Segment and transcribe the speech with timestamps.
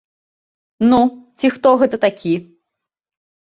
[0.91, 1.01] Ну,
[1.43, 2.35] ці хто гэта такі.